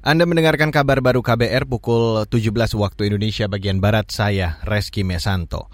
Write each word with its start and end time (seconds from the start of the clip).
Anda 0.00 0.24
mendengarkan 0.24 0.72
kabar 0.72 1.04
baru 1.04 1.20
KBR 1.20 1.68
pukul 1.68 2.24
17 2.24 2.56
waktu 2.72 3.12
Indonesia 3.12 3.52
bagian 3.52 3.84
Barat, 3.84 4.08
saya 4.08 4.56
Reski 4.64 5.04
Mesanto. 5.04 5.68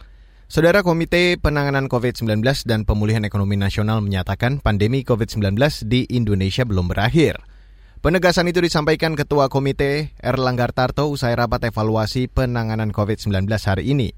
Saudara 0.51 0.83
Komite 0.83 1.39
Penanganan 1.39 1.87
COVID-19 1.87 2.43
dan 2.67 2.83
Pemulihan 2.83 3.23
Ekonomi 3.23 3.55
Nasional 3.55 4.03
menyatakan 4.03 4.59
pandemi 4.59 5.07
COVID-19 5.07 5.55
di 5.87 6.11
Indonesia 6.11 6.67
belum 6.67 6.91
berakhir. 6.91 7.39
Penegasan 8.03 8.51
itu 8.51 8.59
disampaikan 8.59 9.15
Ketua 9.15 9.47
Komite 9.47 10.11
Erlangga 10.19 10.75
Tarto 10.75 11.07
usai 11.07 11.39
rapat 11.39 11.71
evaluasi 11.71 12.27
penanganan 12.27 12.91
COVID-19 12.91 13.47
hari 13.47 13.95
ini. 13.95 14.11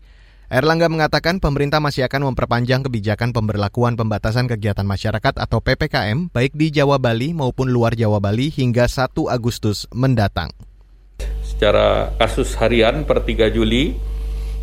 Erlangga 0.48 0.88
mengatakan 0.88 1.44
pemerintah 1.44 1.76
masih 1.76 2.08
akan 2.08 2.32
memperpanjang 2.32 2.80
kebijakan 2.80 3.36
pemberlakuan 3.36 4.00
pembatasan 4.00 4.48
kegiatan 4.48 4.88
masyarakat 4.88 5.36
atau 5.36 5.60
PPKM 5.60 6.32
baik 6.32 6.56
di 6.56 6.72
Jawa 6.72 6.96
Bali 6.96 7.36
maupun 7.36 7.68
luar 7.68 7.92
Jawa 7.92 8.16
Bali 8.16 8.48
hingga 8.48 8.88
1 8.88 9.12
Agustus 9.28 9.84
mendatang. 9.92 10.48
Secara 11.44 12.16
kasus 12.16 12.56
harian 12.56 13.04
per 13.04 13.28
3 13.28 13.52
Juli, 13.52 14.00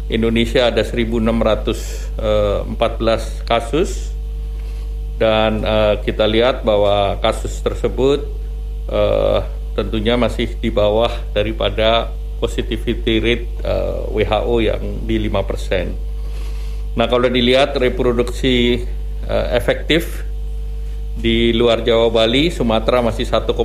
Indonesia 0.10 0.74
ada 0.74 0.82
1.614 0.82 1.22
eh, 2.18 3.22
kasus 3.46 4.10
dan 5.22 5.62
uh, 5.62 6.02
kita 6.02 6.26
lihat 6.26 6.66
bahwa 6.66 7.22
kasus 7.22 7.62
tersebut 7.62 8.26
uh, 8.90 9.46
tentunya 9.78 10.18
masih 10.18 10.50
di 10.58 10.74
bawah 10.74 11.14
daripada 11.30 12.10
positivity 12.40 13.20
rate 13.20 13.48
uh, 13.64 14.08
eh, 14.12 14.28
WHO 14.28 14.60
yang 14.64 14.82
di 15.04 15.20
5%. 15.28 16.96
Nah, 16.96 17.12
kalau 17.12 17.28
dilihat 17.28 17.76
reproduksi 17.76 18.88
uh, 19.28 19.52
efektif 19.52 20.24
di 21.16 21.56
luar 21.56 21.80
Jawa 21.84 22.12
Bali, 22.12 22.52
Sumatera 22.52 23.00
masih 23.00 23.24
1,08, 23.28 23.56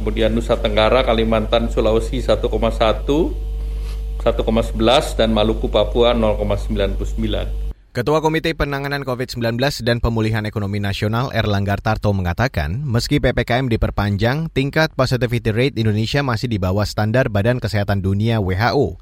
kemudian 0.00 0.32
Nusa 0.32 0.56
Tenggara, 0.56 1.04
Kalimantan, 1.04 1.68
Sulawesi 1.68 2.20
1,1, 2.20 2.48
1,11 2.48 5.20
dan 5.20 5.28
Maluku 5.32 5.68
Papua 5.68 6.16
0,99. 6.16 7.63
Ketua 7.94 8.18
Komite 8.18 8.50
Penanganan 8.58 9.06
COVID-19 9.06 9.54
dan 9.86 10.02
Pemulihan 10.02 10.42
Ekonomi 10.42 10.82
Nasional 10.82 11.30
Erlangga 11.30 11.78
Tarto 11.78 12.10
mengatakan, 12.10 12.82
meski 12.82 13.22
PPKM 13.22 13.70
diperpanjang, 13.70 14.50
tingkat 14.50 14.90
positivity 14.98 15.54
rate 15.54 15.78
Indonesia 15.78 16.18
masih 16.26 16.50
di 16.50 16.58
bawah 16.58 16.82
standar 16.90 17.30
Badan 17.30 17.62
Kesehatan 17.62 18.02
Dunia 18.02 18.42
WHO. 18.42 18.98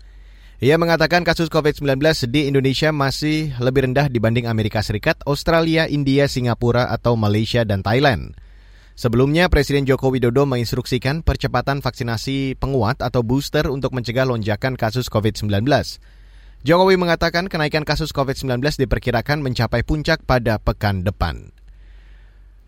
Ia 0.61 0.77
mengatakan 0.77 1.25
kasus 1.25 1.49
COVID-19 1.49 2.05
di 2.29 2.53
Indonesia 2.53 2.93
masih 2.93 3.57
lebih 3.65 3.89
rendah 3.89 4.13
dibanding 4.13 4.45
Amerika 4.45 4.85
Serikat, 4.85 5.17
Australia, 5.25 5.89
India, 5.89 6.29
Singapura, 6.29 6.93
atau 6.93 7.17
Malaysia 7.17 7.65
dan 7.65 7.81
Thailand. 7.81 8.37
Sebelumnya, 8.93 9.49
Presiden 9.49 9.89
Joko 9.89 10.13
Widodo 10.13 10.45
menginstruksikan 10.45 11.25
percepatan 11.25 11.81
vaksinasi 11.81 12.61
penguat 12.61 13.01
atau 13.01 13.25
booster 13.25 13.73
untuk 13.73 13.97
mencegah 13.97 14.29
lonjakan 14.29 14.77
kasus 14.77 15.09
COVID-19. 15.09 15.65
Jokowi 16.63 16.95
mengatakan 16.95 17.51
kenaikan 17.51 17.83
kasus 17.83 18.15
COVID-19 18.15 18.63
diperkirakan 18.87 19.43
mencapai 19.43 19.83
puncak 19.83 20.23
pada 20.23 20.63
pekan 20.63 21.03
depan. 21.03 21.51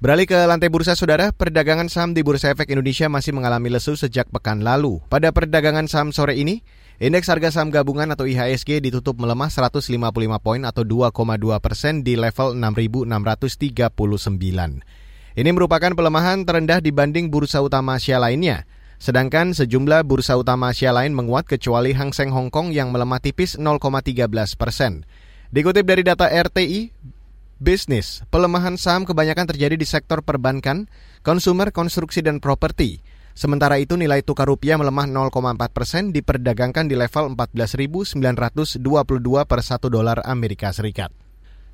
Beralih 0.03 0.27
ke 0.27 0.35
lantai 0.35 0.67
bursa 0.67 0.99
saudara, 0.99 1.31
perdagangan 1.31 1.87
saham 1.87 2.11
di 2.11 2.27
Bursa 2.27 2.51
Efek 2.51 2.75
Indonesia 2.75 3.07
masih 3.07 3.31
mengalami 3.31 3.71
lesu 3.71 3.95
sejak 3.95 4.27
pekan 4.35 4.67
lalu. 4.67 4.99
Pada 5.07 5.31
perdagangan 5.31 5.87
saham 5.87 6.11
sore 6.11 6.35
ini, 6.35 6.67
indeks 6.99 7.31
harga 7.31 7.55
saham 7.55 7.71
gabungan 7.71 8.11
atau 8.11 8.27
IHSG 8.27 8.83
ditutup 8.83 9.15
melemah 9.17 9.47
155 9.47 9.95
poin 10.43 10.63
atau 10.67 10.83
2,2 10.83 11.15
persen 11.63 12.03
di 12.03 12.19
level 12.19 12.59
6.639. 12.59 13.07
Ini 15.39 15.51
merupakan 15.55 15.93
pelemahan 15.95 16.43
terendah 16.43 16.83
dibanding 16.83 17.31
bursa 17.31 17.63
utama 17.63 17.95
Asia 17.95 18.19
lainnya. 18.19 18.67
Sedangkan 19.05 19.53
sejumlah 19.53 20.09
bursa 20.09 20.33
utama 20.33 20.73
Asia 20.73 20.89
lain 20.89 21.13
menguat 21.13 21.45
kecuali 21.45 21.93
Hang 21.93 22.17
Seng 22.17 22.33
Hong 22.33 22.49
Kong 22.49 22.73
yang 22.73 22.89
melemah 22.89 23.21
tipis 23.21 23.61
0,13 23.61 24.33
persen. 24.57 25.05
Dikutip 25.53 25.85
dari 25.85 26.01
data 26.01 26.25
RTI, 26.25 26.89
bisnis, 27.61 28.25
pelemahan 28.33 28.81
saham 28.81 29.05
kebanyakan 29.05 29.45
terjadi 29.45 29.77
di 29.77 29.85
sektor 29.85 30.25
perbankan, 30.25 30.89
konsumer, 31.21 31.69
konstruksi, 31.69 32.25
dan 32.25 32.41
properti. 32.41 33.05
Sementara 33.37 33.77
itu 33.77 33.93
nilai 34.01 34.25
tukar 34.25 34.49
rupiah 34.49 34.81
melemah 34.81 35.05
0,4 35.05 35.53
persen 35.69 36.09
diperdagangkan 36.09 36.89
di 36.89 36.97
level 36.97 37.37
14.922 37.37 38.25
per 39.45 39.61
1 39.61 39.85
dolar 39.93 40.25
Amerika 40.25 40.73
Serikat. 40.73 41.13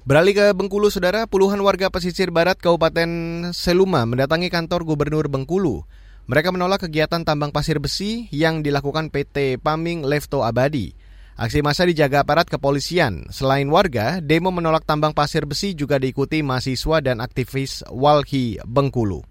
Beralih 0.02 0.34
ke 0.34 0.46
Bengkulu, 0.50 0.90
Saudara, 0.90 1.30
puluhan 1.30 1.62
warga 1.62 1.94
pesisir 1.94 2.34
barat 2.34 2.58
Kabupaten 2.58 3.06
Seluma 3.54 4.02
mendatangi 4.02 4.50
kantor 4.50 4.82
Gubernur 4.82 5.30
Bengkulu. 5.30 5.86
Mereka 6.30 6.54
menolak 6.54 6.86
kegiatan 6.86 7.26
tambang 7.26 7.50
pasir 7.50 7.82
besi 7.82 8.30
yang 8.30 8.62
dilakukan 8.62 9.10
PT 9.10 9.58
Paming 9.58 10.06
Lefto 10.06 10.46
Abadi. 10.46 10.94
Aksi 11.34 11.58
massa 11.58 11.82
dijaga 11.82 12.22
aparat 12.22 12.46
kepolisian. 12.46 13.26
Selain 13.34 13.66
warga, 13.66 14.22
demo 14.22 14.54
menolak 14.54 14.86
tambang 14.86 15.10
pasir 15.10 15.42
besi 15.42 15.74
juga 15.74 15.98
diikuti 15.98 16.38
mahasiswa 16.46 17.02
dan 17.02 17.18
aktivis 17.18 17.82
Walhi 17.90 18.62
Bengkulu. 18.62 19.29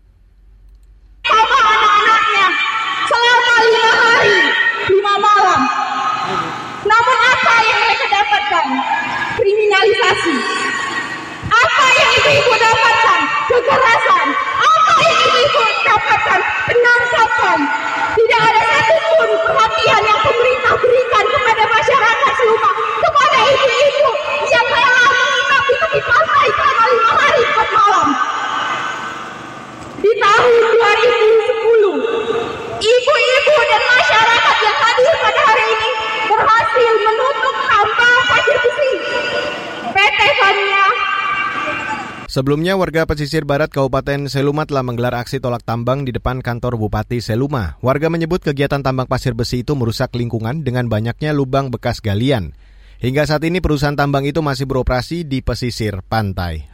Sebelumnya, 42.29 42.77
warga 42.77 43.09
pesisir 43.09 43.41
barat 43.41 43.73
Kabupaten 43.73 44.29
Seluma 44.29 44.69
telah 44.69 44.85
menggelar 44.85 45.17
aksi 45.17 45.41
tolak 45.41 45.65
tambang 45.65 46.05
di 46.05 46.13
depan 46.13 46.45
kantor 46.45 46.77
Bupati 46.77 47.25
Seluma. 47.25 47.81
Warga 47.81 48.05
menyebut 48.13 48.45
kegiatan 48.45 48.85
tambang 48.85 49.09
pasir 49.09 49.33
besi 49.33 49.65
itu 49.65 49.73
merusak 49.73 50.13
lingkungan 50.13 50.61
dengan 50.61 50.85
banyaknya 50.85 51.33
lubang 51.33 51.73
bekas 51.73 52.05
galian. 52.05 52.53
Hingga 53.01 53.25
saat 53.25 53.41
ini 53.49 53.65
perusahaan 53.65 53.97
tambang 53.97 54.29
itu 54.29 54.45
masih 54.45 54.69
beroperasi 54.69 55.25
di 55.25 55.41
pesisir 55.41 56.05
pantai. 56.05 56.69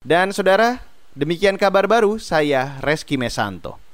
Dan 0.00 0.32
saudara, 0.32 0.80
demikian 1.12 1.60
kabar 1.60 1.84
baru 1.84 2.16
saya 2.16 2.80
Reski 2.80 3.20
Mesanto. 3.20 3.85